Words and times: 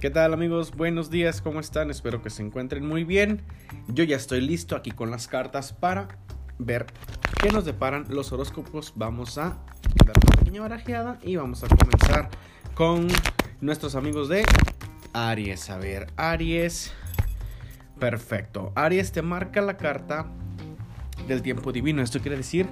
¿Qué 0.00 0.10
tal 0.10 0.32
amigos? 0.32 0.76
Buenos 0.76 1.10
días, 1.10 1.42
¿cómo 1.42 1.58
están? 1.58 1.90
Espero 1.90 2.22
que 2.22 2.30
se 2.30 2.40
encuentren 2.40 2.86
muy 2.86 3.02
bien. 3.02 3.42
Yo 3.88 4.04
ya 4.04 4.14
estoy 4.14 4.40
listo 4.40 4.76
aquí 4.76 4.92
con 4.92 5.10
las 5.10 5.26
cartas 5.26 5.72
para 5.72 6.06
ver 6.56 6.86
qué 7.42 7.50
nos 7.50 7.64
deparan 7.64 8.04
los 8.08 8.30
horóscopos. 8.30 8.92
Vamos 8.94 9.38
a 9.38 9.58
dar 10.06 10.16
una 10.22 10.36
pequeña 10.36 10.60
barajeada 10.60 11.18
y 11.24 11.34
vamos 11.34 11.64
a 11.64 11.66
comenzar 11.66 12.30
con 12.76 13.08
nuestros 13.60 13.96
amigos 13.96 14.28
de 14.28 14.44
Aries. 15.14 15.68
A 15.68 15.78
ver, 15.78 16.06
Aries. 16.16 16.92
Perfecto. 17.98 18.72
Aries 18.76 19.10
te 19.10 19.22
marca 19.22 19.60
la 19.62 19.76
carta 19.76 20.30
del 21.26 21.42
tiempo 21.42 21.72
divino. 21.72 22.02
Esto 22.02 22.20
quiere 22.20 22.36
decir 22.36 22.68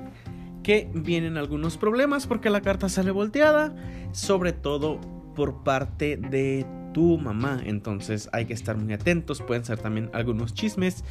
que 0.62 0.88
vienen 0.94 1.38
algunos 1.38 1.76
problemas 1.76 2.28
porque 2.28 2.50
la 2.50 2.60
carta 2.60 2.88
sale 2.88 3.10
volteada, 3.10 3.74
sobre 4.12 4.52
todo 4.52 5.00
por 5.34 5.64
parte 5.64 6.16
de 6.16 6.64
tu 6.96 7.18
mamá. 7.18 7.60
Entonces 7.62 8.30
hay 8.32 8.46
que 8.46 8.54
estar 8.54 8.78
muy 8.78 8.94
atentos. 8.94 9.42
Pueden 9.42 9.66
ser 9.66 9.78
también 9.78 10.08
algunos 10.14 10.54
chismes, 10.54 11.04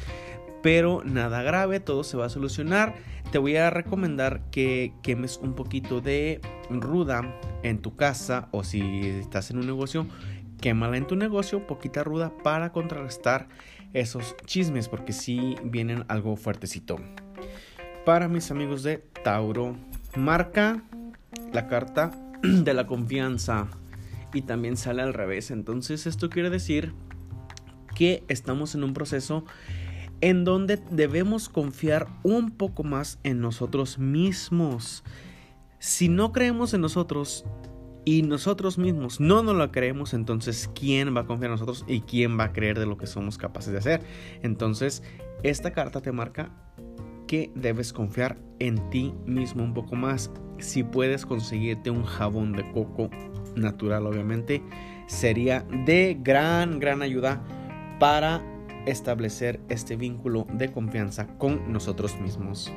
pero 0.60 1.04
nada 1.04 1.44
grave, 1.44 1.78
todo 1.78 2.02
se 2.02 2.16
va 2.16 2.26
a 2.26 2.28
solucionar. 2.28 2.96
Te 3.30 3.38
voy 3.38 3.54
a 3.54 3.70
recomendar 3.70 4.50
que 4.50 4.92
quemes 5.04 5.38
un 5.40 5.54
poquito 5.54 6.00
de 6.00 6.40
ruda 6.70 7.38
en 7.62 7.78
tu 7.78 7.94
casa 7.94 8.48
o 8.50 8.64
si 8.64 8.80
estás 8.80 9.52
en 9.52 9.58
un 9.58 9.66
negocio, 9.66 10.08
quémala 10.60 10.96
en 10.96 11.06
tu 11.06 11.14
negocio, 11.14 11.68
poquita 11.68 12.02
ruda 12.02 12.32
para 12.42 12.72
contrarrestar 12.72 13.46
esos 13.92 14.34
chismes 14.44 14.88
porque 14.88 15.12
si 15.12 15.54
vienen 15.62 16.04
algo 16.08 16.34
fuertecito. 16.34 16.96
Para 18.04 18.26
mis 18.26 18.50
amigos 18.50 18.82
de 18.82 19.04
Tauro, 19.22 19.76
marca 20.16 20.82
la 21.52 21.68
carta 21.68 22.10
de 22.42 22.74
la 22.74 22.88
confianza 22.88 23.68
y 24.32 24.42
también 24.42 24.76
sale 24.76 25.02
al 25.02 25.14
revés. 25.14 25.50
Entonces 25.50 26.06
esto 26.06 26.30
quiere 26.30 26.50
decir 26.50 26.92
que 27.94 28.22
estamos 28.28 28.74
en 28.74 28.84
un 28.84 28.92
proceso 28.92 29.44
en 30.20 30.44
donde 30.44 30.78
debemos 30.90 31.48
confiar 31.48 32.08
un 32.22 32.50
poco 32.50 32.84
más 32.84 33.18
en 33.22 33.40
nosotros 33.40 33.98
mismos. 33.98 35.04
Si 35.78 36.08
no 36.08 36.32
creemos 36.32 36.74
en 36.74 36.80
nosotros 36.80 37.44
y 38.04 38.22
nosotros 38.22 38.78
mismos 38.78 39.20
no 39.20 39.42
nos 39.42 39.56
lo 39.56 39.70
creemos, 39.72 40.14
entonces 40.14 40.70
¿quién 40.74 41.14
va 41.14 41.22
a 41.22 41.26
confiar 41.26 41.50
en 41.50 41.54
nosotros 41.54 41.84
y 41.86 42.00
quién 42.00 42.38
va 42.38 42.44
a 42.44 42.52
creer 42.52 42.78
de 42.78 42.86
lo 42.86 42.96
que 42.96 43.06
somos 43.06 43.36
capaces 43.36 43.72
de 43.72 43.78
hacer? 43.78 44.00
Entonces, 44.42 45.02
esta 45.42 45.72
carta 45.72 46.00
te 46.00 46.12
marca 46.12 46.50
que 47.26 47.50
debes 47.54 47.92
confiar 47.92 48.38
en 48.58 48.90
ti 48.90 49.14
mismo 49.26 49.62
un 49.62 49.74
poco 49.74 49.96
más. 49.96 50.30
Si 50.58 50.82
puedes 50.82 51.26
conseguirte 51.26 51.90
un 51.90 52.04
jabón 52.04 52.52
de 52.52 52.70
coco 52.72 53.10
natural, 53.54 54.06
obviamente, 54.06 54.62
sería 55.06 55.66
de 55.84 56.16
gran, 56.20 56.78
gran 56.78 57.02
ayuda 57.02 57.42
para 57.98 58.42
establecer 58.86 59.60
este 59.68 59.96
vínculo 59.96 60.46
de 60.52 60.70
confianza 60.70 61.26
con 61.38 61.72
nosotros 61.72 62.18
mismos. 62.20 62.72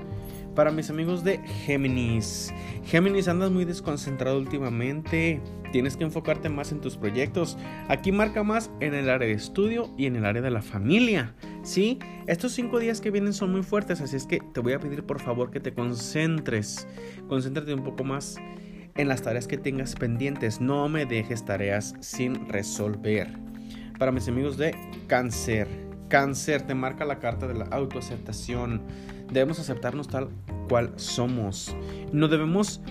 Para 0.59 0.71
mis 0.71 0.89
amigos 0.89 1.23
de 1.23 1.37
Géminis, 1.37 2.53
Géminis 2.83 3.29
andas 3.29 3.49
muy 3.49 3.63
desconcentrado 3.63 4.37
últimamente, 4.37 5.41
tienes 5.71 5.95
que 5.95 6.03
enfocarte 6.03 6.49
más 6.49 6.73
en 6.73 6.81
tus 6.81 6.97
proyectos. 6.97 7.57
Aquí 7.87 8.11
marca 8.11 8.43
más 8.43 8.69
en 8.81 8.93
el 8.93 9.09
área 9.09 9.29
de 9.29 9.35
estudio 9.35 9.89
y 9.97 10.05
en 10.05 10.17
el 10.17 10.25
área 10.25 10.41
de 10.41 10.51
la 10.51 10.61
familia. 10.61 11.33
Sí, 11.63 11.97
estos 12.27 12.51
cinco 12.51 12.77
días 12.77 12.99
que 12.99 13.09
vienen 13.09 13.31
son 13.31 13.53
muy 13.53 13.63
fuertes, 13.63 14.01
así 14.01 14.17
es 14.17 14.25
que 14.25 14.41
te 14.53 14.59
voy 14.59 14.73
a 14.73 14.81
pedir 14.81 15.05
por 15.05 15.21
favor 15.21 15.49
que 15.49 15.61
te 15.61 15.73
concentres, 15.73 16.89
concéntrate 17.29 17.73
un 17.73 17.85
poco 17.85 18.03
más 18.03 18.35
en 18.95 19.07
las 19.07 19.21
tareas 19.21 19.47
que 19.47 19.57
tengas 19.57 19.95
pendientes. 19.95 20.59
No 20.59 20.89
me 20.89 21.05
dejes 21.05 21.45
tareas 21.45 21.95
sin 22.01 22.49
resolver. 22.49 23.29
Para 23.97 24.11
mis 24.11 24.27
amigos 24.27 24.57
de 24.57 24.75
cáncer, 25.07 25.88
cáncer 26.09 26.63
te 26.63 26.75
marca 26.75 27.05
la 27.05 27.19
carta 27.19 27.47
de 27.47 27.53
la 27.53 27.65
autoaceptación. 27.65 28.81
Debemos 29.31 29.59
aceptarnos 29.59 30.07
tal 30.07 30.29
cual 30.67 30.93
somos. 30.97 31.75
No 32.11 32.27
debemos 32.27 32.81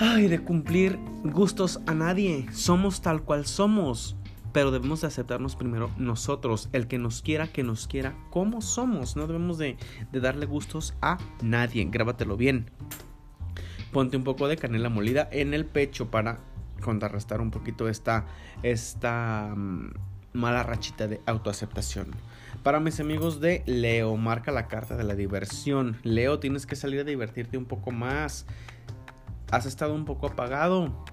ay, 0.00 0.28
de 0.28 0.40
cumplir 0.40 0.98
gustos 1.24 1.80
a 1.86 1.94
nadie. 1.94 2.46
Somos 2.52 3.02
tal 3.02 3.22
cual 3.22 3.46
somos. 3.46 4.16
Pero 4.52 4.72
debemos 4.72 5.02
de 5.02 5.06
aceptarnos 5.06 5.54
primero 5.54 5.90
nosotros, 5.96 6.68
el 6.72 6.88
que 6.88 6.98
nos 6.98 7.22
quiera, 7.22 7.52
que 7.52 7.62
nos 7.62 7.86
quiera 7.86 8.16
como 8.30 8.62
somos. 8.62 9.14
No 9.14 9.26
debemos 9.26 9.58
de, 9.58 9.76
darle 10.12 10.46
gustos 10.46 10.94
a 11.00 11.18
nadie. 11.42 11.86
Grábatelo 11.88 12.36
bien. 12.36 12.70
Ponte 13.92 14.16
un 14.16 14.24
poco 14.24 14.48
de 14.48 14.56
canela 14.56 14.88
molida 14.88 15.28
en 15.30 15.54
el 15.54 15.66
pecho 15.66 16.10
para 16.10 16.40
contrarrestar 16.80 17.40
un 17.40 17.50
poquito 17.50 17.88
esta, 17.88 18.26
esta 18.62 19.52
mm, 19.54 19.90
mala 20.32 20.62
rachita 20.62 21.08
de 21.08 21.20
autoaceptación. 21.26 22.10
Para 22.62 22.80
mis 22.80 23.00
amigos 23.00 23.40
de 23.40 23.62
Leo, 23.66 24.16
marca 24.16 24.52
la 24.52 24.68
carta 24.68 24.96
de 24.96 25.04
la 25.04 25.14
diversión. 25.14 25.96
Leo, 26.02 26.38
tienes 26.38 26.66
que 26.66 26.76
salir 26.76 27.00
a 27.00 27.04
divertirte 27.04 27.56
un 27.56 27.64
poco 27.64 27.90
más. 27.90 28.46
Has 29.50 29.66
estado 29.66 29.94
un 29.94 30.04
poco 30.04 30.26
apagado. 30.26 31.04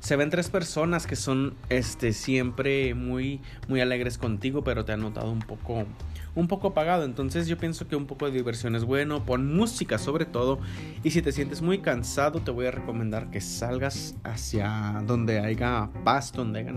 Se 0.00 0.16
ven 0.16 0.30
tres 0.30 0.48
personas 0.48 1.06
que 1.06 1.16
son 1.16 1.54
este 1.68 2.12
siempre 2.12 2.94
muy 2.94 3.40
muy 3.68 3.80
alegres 3.80 4.16
contigo, 4.16 4.62
pero 4.62 4.84
te 4.84 4.92
han 4.92 5.00
notado 5.00 5.30
un 5.30 5.40
poco 5.40 5.86
un 6.34 6.46
poco 6.46 6.68
apagado. 6.68 7.04
Entonces 7.04 7.48
yo 7.48 7.58
pienso 7.58 7.88
que 7.88 7.96
un 7.96 8.06
poco 8.06 8.26
de 8.26 8.32
diversión 8.32 8.76
es 8.76 8.84
bueno. 8.84 9.24
Pon 9.24 9.54
música 9.54 9.98
sobre 9.98 10.24
todo. 10.24 10.60
Y 11.02 11.10
si 11.10 11.22
te 11.22 11.32
sientes 11.32 11.62
muy 11.62 11.78
cansado, 11.78 12.40
te 12.40 12.50
voy 12.50 12.66
a 12.66 12.70
recomendar 12.70 13.30
que 13.30 13.40
salgas 13.40 14.14
hacia 14.24 15.02
donde 15.06 15.40
haya 15.40 15.90
paz, 16.04 16.32
donde 16.32 16.60
haya 16.60 16.72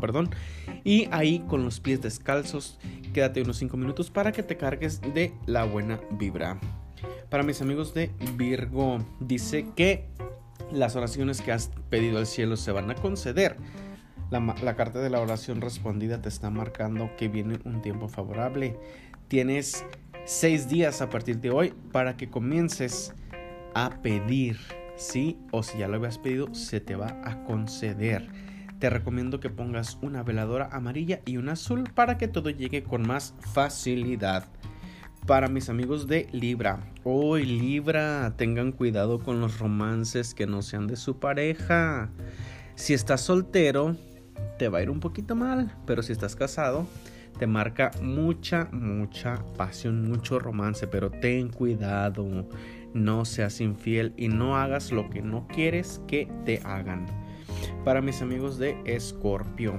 perdón. 0.00 0.30
Y 0.84 1.08
ahí 1.10 1.40
con 1.48 1.64
los 1.64 1.80
pies 1.80 2.00
descalzos, 2.00 2.78
quédate 3.12 3.42
unos 3.42 3.58
5 3.58 3.76
minutos 3.76 4.10
para 4.10 4.32
que 4.32 4.42
te 4.42 4.56
cargues 4.56 5.00
de 5.00 5.32
la 5.46 5.64
buena 5.64 6.00
vibra. 6.10 6.58
Para 7.28 7.42
mis 7.42 7.60
amigos 7.62 7.94
de 7.94 8.10
Virgo, 8.36 8.98
dice 9.20 9.66
que 9.74 10.08
las 10.70 10.96
oraciones 10.96 11.40
que 11.40 11.52
has 11.52 11.70
pedido 11.90 12.18
al 12.18 12.26
cielo 12.26 12.56
se 12.56 12.72
van 12.72 12.90
a 12.90 12.94
conceder. 12.94 13.56
La, 14.30 14.40
la, 14.62 14.76
carta 14.76 15.00
de 15.00 15.10
la 15.10 15.20
oración 15.20 15.60
respondida 15.60 16.22
te 16.22 16.28
está 16.28 16.48
marcando 16.48 17.10
que 17.16 17.28
viene 17.28 17.58
un 17.64 17.82
tiempo 17.82 18.08
favorable. 18.08 18.78
Tienes 19.28 19.84
seis 20.24 20.68
días 20.68 21.02
a 21.02 21.10
partir 21.10 21.38
de 21.40 21.50
hoy 21.50 21.74
para 21.92 22.16
que 22.16 22.30
comiences 22.30 23.12
a 23.74 24.00
pedir, 24.02 24.58
¿sí? 24.96 25.38
O 25.50 25.62
si 25.62 25.78
ya 25.78 25.88
lo 25.88 25.96
habías 25.96 26.18
pedido, 26.18 26.54
se 26.54 26.80
te 26.80 26.96
va 26.96 27.20
a 27.24 27.44
conceder 27.44 28.51
te 28.82 28.90
recomiendo 28.90 29.38
que 29.38 29.48
pongas 29.48 29.96
una 30.02 30.24
veladora 30.24 30.68
amarilla 30.72 31.20
y 31.24 31.36
una 31.36 31.52
azul 31.52 31.84
para 31.94 32.18
que 32.18 32.26
todo 32.26 32.50
llegue 32.50 32.82
con 32.82 33.06
más 33.06 33.32
facilidad. 33.54 34.48
Para 35.24 35.46
mis 35.46 35.68
amigos 35.68 36.08
de 36.08 36.26
Libra, 36.32 36.80
hoy 37.04 37.44
Libra, 37.44 38.34
tengan 38.36 38.72
cuidado 38.72 39.20
con 39.20 39.40
los 39.40 39.60
romances 39.60 40.34
que 40.34 40.48
no 40.48 40.62
sean 40.62 40.88
de 40.88 40.96
su 40.96 41.20
pareja. 41.20 42.10
Si 42.74 42.92
estás 42.92 43.20
soltero, 43.20 43.94
te 44.58 44.68
va 44.68 44.78
a 44.78 44.82
ir 44.82 44.90
un 44.90 44.98
poquito 44.98 45.36
mal, 45.36 45.72
pero 45.86 46.02
si 46.02 46.10
estás 46.10 46.34
casado, 46.34 46.88
te 47.38 47.46
marca 47.46 47.92
mucha, 48.02 48.68
mucha 48.72 49.44
pasión, 49.56 50.10
mucho 50.10 50.40
romance, 50.40 50.88
pero 50.88 51.08
ten 51.08 51.50
cuidado, 51.50 52.48
no 52.94 53.24
seas 53.26 53.60
infiel 53.60 54.12
y 54.16 54.26
no 54.26 54.56
hagas 54.56 54.90
lo 54.90 55.08
que 55.08 55.22
no 55.22 55.46
quieres 55.46 56.00
que 56.08 56.26
te 56.44 56.60
hagan 56.64 57.21
para 57.84 58.00
mis 58.00 58.22
amigos 58.22 58.58
de 58.58 58.76
Escorpio. 58.84 59.78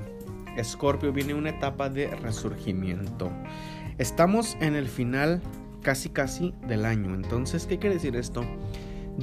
Escorpio 0.58 1.12
viene 1.12 1.34
una 1.34 1.50
etapa 1.50 1.90
de 1.90 2.08
resurgimiento. 2.08 3.32
Estamos 3.98 4.58
en 4.60 4.76
el 4.76 4.88
final 4.88 5.42
casi 5.82 6.10
casi 6.10 6.54
del 6.68 6.86
año. 6.86 7.14
Entonces, 7.14 7.66
¿qué 7.66 7.80
quiere 7.80 7.96
decir 7.96 8.16
esto? 8.16 8.44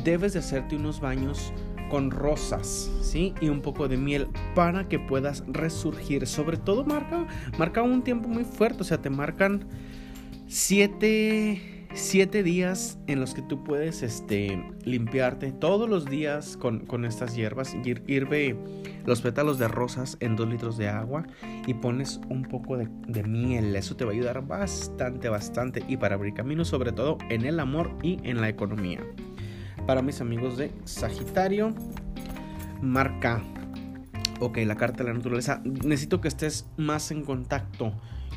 Debes 0.04 0.32
de 0.32 0.40
hacerte 0.40 0.76
unos 0.76 1.00
baños 1.00 1.52
con 1.90 2.10
rosas, 2.10 2.90
¿sí? 3.02 3.34
Y 3.40 3.48
un 3.48 3.60
poco 3.60 3.88
de 3.88 3.96
miel 3.96 4.28
para 4.54 4.88
que 4.88 4.98
puedas 4.98 5.44
resurgir. 5.48 6.26
Sobre 6.26 6.56
todo 6.56 6.84
marca, 6.84 7.26
marca 7.58 7.82
un 7.82 8.02
tiempo 8.02 8.28
muy 8.28 8.44
fuerte, 8.44 8.82
o 8.82 8.84
sea, 8.84 9.02
te 9.02 9.10
marcan 9.10 9.66
siete 10.46 11.79
siete 11.94 12.42
días 12.42 12.98
en 13.06 13.20
los 13.20 13.34
que 13.34 13.42
tú 13.42 13.64
puedes 13.64 14.02
este, 14.02 14.62
limpiarte 14.84 15.52
todos 15.52 15.88
los 15.88 16.06
días 16.06 16.56
con, 16.56 17.04
estas 17.04 17.34
hierbas. 17.34 17.74
Hirve 18.06 18.56
los 19.06 19.20
pétalos 19.20 19.58
de 19.58 19.68
rosas 19.68 20.16
en 20.20 20.36
dos 20.36 20.48
litros 20.48 20.76
de 20.76 20.88
agua 20.88 21.26
y 21.66 21.74
pones 21.74 22.20
un 22.28 22.42
poco 22.42 22.76
de, 22.76 22.88
de, 23.08 23.22
miel. 23.22 23.74
Eso 23.76 23.96
te 23.96 24.04
va 24.04 24.12
a 24.12 24.14
ayudar 24.14 24.46
bastante, 24.46 25.28
bastante. 25.28 25.82
Y 25.88 25.96
para 25.96 26.14
abrir 26.14 26.34
camino, 26.34 26.64
sobre 26.64 26.92
todo 26.92 27.18
en 27.28 27.44
el 27.44 27.60
amor 27.60 27.90
y 28.02 28.18
en 28.22 28.40
la 28.40 28.48
economía. 28.48 29.00
Para 29.86 30.02
mis 30.02 30.20
amigos 30.20 30.56
de 30.56 30.70
Sagitario, 30.84 31.74
marca. 32.80 33.42
Ok, 34.42 34.56
la 34.64 34.76
carta 34.76 35.04
de 35.04 35.10
la 35.10 35.16
naturaleza. 35.16 35.60
Necesito 35.64 36.22
que 36.22 36.28
estés 36.28 36.66
más 36.78 37.10
en 37.10 37.24
contacto 37.24 37.92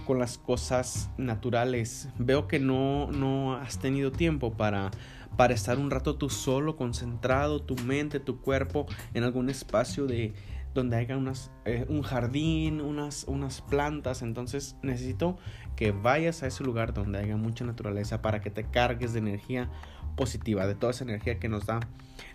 con 0.06 0.20
las 0.20 0.38
cosas 0.38 1.10
naturales. 1.18 2.10
Veo 2.20 2.46
que 2.46 2.60
no, 2.60 3.10
no 3.10 3.56
has 3.56 3.80
tenido 3.80 4.12
tiempo 4.12 4.52
para, 4.52 4.92
para 5.38 5.54
estar 5.54 5.80
un 5.80 5.90
rato 5.90 6.18
tú 6.18 6.30
solo, 6.30 6.76
concentrado, 6.76 7.62
tu 7.62 7.76
mente, 7.76 8.20
tu 8.20 8.42
cuerpo 8.42 8.86
en 9.14 9.24
algún 9.24 9.50
espacio 9.50 10.06
de, 10.06 10.34
donde 10.74 10.98
haya 10.98 11.16
unas, 11.16 11.52
eh, 11.64 11.86
un 11.88 12.02
jardín, 12.02 12.82
unas, 12.82 13.24
unas 13.30 13.62
plantas. 13.62 14.24
Entonces 14.24 14.76
necesito 14.82 15.38
que 15.78 15.92
vayas 15.92 16.44
a 16.44 16.48
ese 16.48 16.66
lugar 16.66 16.94
donde 16.94 17.20
haya 17.20 17.38
mucha 17.38 17.64
naturaleza 17.64 18.22
para 18.22 18.42
que 18.42 18.50
te 18.50 18.66
cargues 18.66 19.14
de 19.14 19.20
energía 19.20 19.70
positiva, 20.16 20.68
de 20.68 20.76
toda 20.76 20.92
esa 20.92 21.04
energía 21.04 21.40
que 21.40 21.50
nos 21.50 21.66
da 21.66 21.80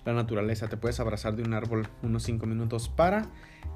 la 0.04 0.12
naturaleza. 0.12 0.68
Te 0.68 0.76
puedes 0.76 1.00
abrazar 1.00 1.36
de 1.36 1.42
un 1.42 1.54
árbol 1.54 1.88
unos 2.02 2.22
5 2.24 2.46
minutos 2.46 2.88
para 2.88 3.26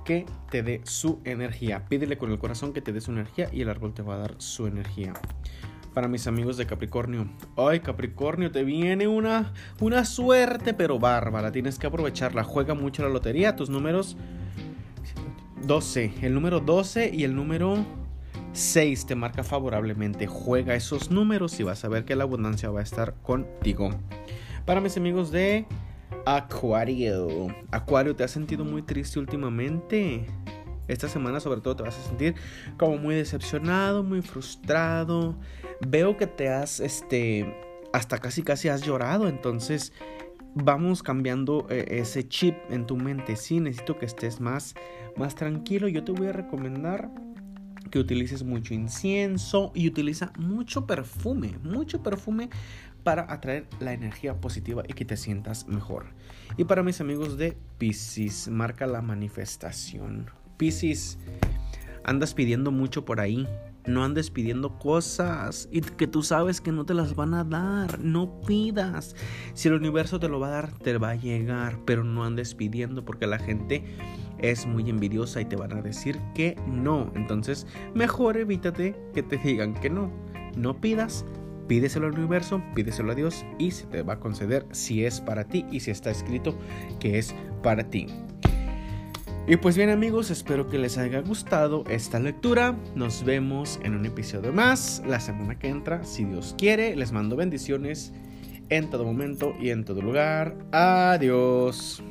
que 0.04 0.26
te 0.50 0.62
dé 0.62 0.80
su 0.84 1.20
energía. 1.24 1.86
Pídele 1.88 2.18
con 2.18 2.30
el 2.30 2.38
corazón 2.38 2.72
que 2.72 2.80
te 2.80 2.92
dé 2.92 3.00
su 3.00 3.12
energía 3.12 3.48
y 3.52 3.62
el 3.62 3.70
árbol 3.70 3.94
te 3.94 4.02
va 4.02 4.14
a 4.14 4.18
dar 4.18 4.34
su 4.38 4.66
energía. 4.66 5.12
Para 5.94 6.08
mis 6.08 6.26
amigos 6.26 6.56
de 6.56 6.66
Capricornio. 6.66 7.28
Ay, 7.56 7.80
Capricornio, 7.80 8.50
te 8.50 8.64
viene 8.64 9.08
una, 9.08 9.52
una 9.78 10.06
suerte, 10.06 10.72
pero 10.72 10.98
bárbara. 10.98 11.52
Tienes 11.52 11.78
que 11.78 11.86
aprovecharla. 11.86 12.44
Juega 12.44 12.74
mucho 12.74 13.02
la 13.02 13.10
lotería. 13.10 13.56
Tus 13.56 13.68
números 13.68 14.16
12. 15.66 16.14
El 16.22 16.32
número 16.32 16.60
12 16.60 17.10
y 17.12 17.24
el 17.24 17.36
número 17.36 17.84
6 18.52 19.06
te 19.06 19.14
marca 19.14 19.42
favorablemente. 19.42 20.26
Juega 20.26 20.74
esos 20.74 21.10
números 21.10 21.58
y 21.58 21.62
vas 21.62 21.84
a 21.84 21.88
ver 21.88 22.04
que 22.04 22.16
la 22.16 22.24
abundancia 22.24 22.70
va 22.70 22.80
a 22.80 22.82
estar 22.82 23.14
contigo. 23.22 23.90
Para 24.66 24.80
mis 24.80 24.96
amigos 24.96 25.30
de 25.30 25.66
Acuario. 26.26 27.48
Acuario, 27.70 28.14
¿te 28.14 28.24
has 28.24 28.30
sentido 28.30 28.64
muy 28.64 28.82
triste 28.82 29.18
últimamente? 29.18 30.26
Esta 30.86 31.08
semana 31.08 31.40
sobre 31.40 31.60
todo 31.60 31.76
te 31.76 31.82
vas 31.82 31.98
a 31.98 32.02
sentir 32.02 32.34
como 32.76 32.98
muy 32.98 33.14
decepcionado, 33.14 34.02
muy 34.02 34.20
frustrado. 34.20 35.36
Veo 35.86 36.16
que 36.16 36.26
te 36.26 36.48
has, 36.48 36.80
este, 36.80 37.56
hasta 37.92 38.18
casi 38.18 38.42
casi 38.42 38.68
has 38.68 38.82
llorado. 38.82 39.28
Entonces 39.28 39.92
vamos 40.54 41.02
cambiando 41.02 41.66
eh, 41.70 41.86
ese 41.88 42.28
chip 42.28 42.56
en 42.68 42.86
tu 42.86 42.96
mente. 42.96 43.36
Sí, 43.36 43.60
necesito 43.60 43.98
que 43.98 44.04
estés 44.04 44.40
más, 44.40 44.74
más 45.16 45.34
tranquilo. 45.34 45.88
Yo 45.88 46.04
te 46.04 46.12
voy 46.12 46.26
a 46.26 46.32
recomendar 46.32 47.10
que 47.92 47.98
utilices 47.98 48.42
mucho 48.42 48.72
incienso 48.72 49.70
y 49.74 49.86
utiliza 49.86 50.32
mucho 50.38 50.86
perfume, 50.86 51.58
mucho 51.62 52.02
perfume 52.02 52.48
para 53.04 53.30
atraer 53.30 53.66
la 53.80 53.92
energía 53.92 54.40
positiva 54.40 54.82
y 54.88 54.94
que 54.94 55.04
te 55.04 55.18
sientas 55.18 55.68
mejor. 55.68 56.06
Y 56.56 56.64
para 56.64 56.82
mis 56.82 57.02
amigos 57.02 57.36
de 57.36 57.56
Pisces, 57.76 58.48
marca 58.48 58.86
la 58.86 59.02
manifestación. 59.02 60.30
Pisces, 60.56 61.18
andas 62.02 62.32
pidiendo 62.32 62.70
mucho 62.70 63.04
por 63.04 63.20
ahí. 63.20 63.46
No 63.86 64.04
andes 64.04 64.30
pidiendo 64.30 64.78
cosas 64.78 65.68
y 65.72 65.80
que 65.80 66.06
tú 66.06 66.22
sabes 66.22 66.60
que 66.60 66.72
no 66.72 66.84
te 66.84 66.94
las 66.94 67.16
van 67.16 67.34
a 67.34 67.44
dar. 67.44 67.98
No 68.00 68.40
pidas. 68.42 69.16
Si 69.54 69.68
el 69.68 69.74
universo 69.74 70.20
te 70.20 70.28
lo 70.28 70.38
va 70.38 70.48
a 70.48 70.50
dar, 70.50 70.72
te 70.78 70.96
va 70.98 71.10
a 71.10 71.14
llegar. 71.16 71.78
Pero 71.84 72.04
no 72.04 72.24
andes 72.24 72.54
pidiendo 72.54 73.04
porque 73.04 73.26
la 73.26 73.38
gente 73.38 73.84
es 74.38 74.66
muy 74.66 74.88
envidiosa 74.88 75.40
y 75.40 75.44
te 75.44 75.56
van 75.56 75.72
a 75.72 75.82
decir 75.82 76.20
que 76.34 76.56
no. 76.66 77.10
Entonces, 77.14 77.66
mejor 77.94 78.36
evítate 78.36 78.96
que 79.14 79.22
te 79.22 79.36
digan 79.38 79.74
que 79.74 79.90
no. 79.90 80.10
No 80.56 80.80
pidas, 80.80 81.24
Pídeselo 81.68 82.06
al 82.08 82.18
universo, 82.18 82.62
pídeselo 82.74 83.12
a 83.12 83.14
Dios 83.14 83.46
y 83.58 83.70
se 83.70 83.86
te 83.86 84.02
va 84.02 84.14
a 84.14 84.20
conceder 84.20 84.66
si 84.72 85.04
es 85.04 85.20
para 85.20 85.44
ti 85.44 85.64
y 85.70 85.80
si 85.80 85.90
está 85.90 86.10
escrito 86.10 86.54
que 87.00 87.18
es 87.18 87.34
para 87.62 87.88
ti. 87.88 88.08
Y 89.44 89.56
pues 89.56 89.76
bien 89.76 89.90
amigos, 89.90 90.30
espero 90.30 90.68
que 90.68 90.78
les 90.78 90.98
haya 90.98 91.20
gustado 91.20 91.82
esta 91.88 92.20
lectura. 92.20 92.76
Nos 92.94 93.24
vemos 93.24 93.80
en 93.82 93.96
un 93.96 94.06
episodio 94.06 94.52
más 94.52 95.02
la 95.04 95.18
semana 95.18 95.58
que 95.58 95.68
entra, 95.68 96.04
si 96.04 96.24
Dios 96.24 96.54
quiere. 96.56 96.94
Les 96.94 97.10
mando 97.10 97.34
bendiciones 97.34 98.12
en 98.68 98.88
todo 98.88 99.04
momento 99.04 99.52
y 99.60 99.70
en 99.70 99.84
todo 99.84 100.00
lugar. 100.00 100.56
Adiós. 100.70 102.02